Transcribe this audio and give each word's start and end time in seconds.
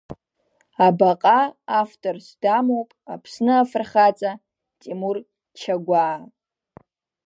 Абаҟа 0.85 1.39
авторс 1.79 2.27
дамоуп 2.41 2.89
Аԥсны 3.13 3.53
Афырхаҵа 3.61 4.31
Тимур 4.79 5.17
Чагәаа. 5.59 6.17